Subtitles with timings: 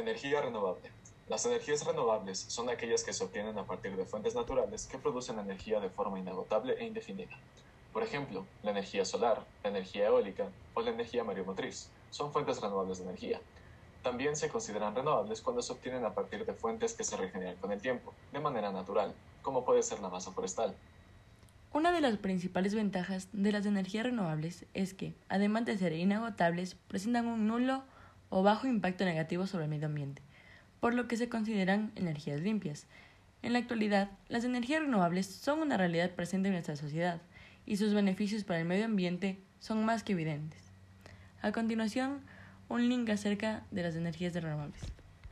[0.00, 0.90] Energía renovable.
[1.28, 5.38] Las energías renovables son aquellas que se obtienen a partir de fuentes naturales que producen
[5.38, 7.36] energía de forma inagotable e indefinida.
[7.92, 12.96] Por ejemplo, la energía solar, la energía eólica o la energía mareomotriz son fuentes renovables
[12.96, 13.42] de energía.
[14.02, 17.70] También se consideran renovables cuando se obtienen a partir de fuentes que se regeneran con
[17.70, 19.12] el tiempo, de manera natural,
[19.42, 20.74] como puede ser la masa forestal.
[21.74, 26.74] Una de las principales ventajas de las energías renovables es que, además de ser inagotables,
[26.88, 27.84] presentan un nulo
[28.30, 30.22] o bajo impacto negativo sobre el medio ambiente,
[30.80, 32.86] por lo que se consideran energías limpias.
[33.42, 37.20] En la actualidad, las energías renovables son una realidad presente en nuestra sociedad
[37.66, 40.60] y sus beneficios para el medio ambiente son más que evidentes.
[41.42, 42.20] A continuación,
[42.68, 44.80] un link acerca de las energías renovables.